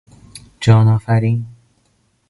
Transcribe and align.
جان 0.61 0.87
آفرین 0.87 1.45